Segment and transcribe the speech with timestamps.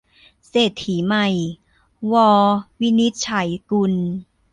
[0.47, 1.27] เศรษฐีใหม่-
[2.13, 2.15] ว
[2.79, 3.93] วินิจฉัยกุล